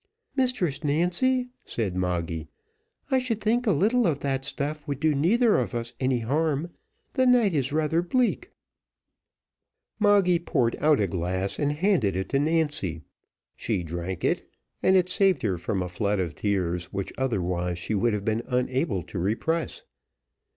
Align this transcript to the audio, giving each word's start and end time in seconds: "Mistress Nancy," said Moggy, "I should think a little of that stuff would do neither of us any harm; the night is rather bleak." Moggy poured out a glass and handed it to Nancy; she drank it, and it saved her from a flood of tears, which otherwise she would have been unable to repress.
"Mistress 0.35 0.83
Nancy," 0.83 1.49
said 1.63 1.95
Moggy, 1.95 2.47
"I 3.11 3.19
should 3.19 3.39
think 3.39 3.67
a 3.67 3.71
little 3.71 4.07
of 4.07 4.17
that 4.21 4.43
stuff 4.43 4.87
would 4.87 4.99
do 4.99 5.13
neither 5.13 5.59
of 5.59 5.75
us 5.75 5.93
any 5.99 6.21
harm; 6.21 6.71
the 7.13 7.27
night 7.27 7.53
is 7.53 7.71
rather 7.71 8.01
bleak." 8.01 8.49
Moggy 9.99 10.39
poured 10.39 10.75
out 10.79 10.99
a 10.99 11.05
glass 11.05 11.59
and 11.59 11.73
handed 11.73 12.15
it 12.15 12.29
to 12.29 12.39
Nancy; 12.39 13.03
she 13.55 13.83
drank 13.83 14.23
it, 14.23 14.49
and 14.81 14.95
it 14.95 15.07
saved 15.07 15.43
her 15.43 15.59
from 15.59 15.83
a 15.83 15.87
flood 15.87 16.19
of 16.19 16.33
tears, 16.33 16.85
which 16.91 17.13
otherwise 17.19 17.77
she 17.77 17.93
would 17.93 18.13
have 18.13 18.25
been 18.25 18.41
unable 18.47 19.03
to 19.03 19.19
repress. 19.19 19.83